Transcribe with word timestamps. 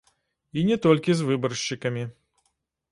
І 0.61 0.63
не 0.69 0.79
толькі 0.85 1.17
з 1.21 1.29
выбаршчыкамі. 1.29 2.03